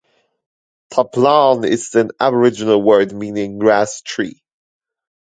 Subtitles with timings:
[0.91, 4.41] "Taplan" is an aboriginal word meaning "grass tree".